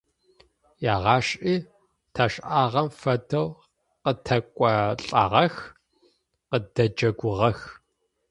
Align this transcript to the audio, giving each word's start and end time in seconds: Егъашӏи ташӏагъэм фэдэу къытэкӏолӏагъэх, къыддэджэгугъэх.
Егъашӏи 0.91 1.53
ташӏагъэм 2.13 2.87
фэдэу 2.99 3.47
къытэкӏолӏагъэх, 4.03 5.55
къыддэджэгугъэх. 6.49 7.59